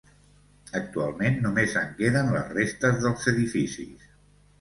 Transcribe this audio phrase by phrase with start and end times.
[0.77, 4.09] Actualment només en queden les restes dels edificis.